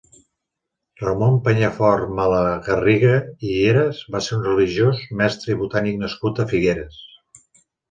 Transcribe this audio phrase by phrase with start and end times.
[1.01, 3.13] Ramón Penyafort Malagarriga
[3.51, 7.01] i Heras va ser un religiós, mestre i botànic nascut a Figueres.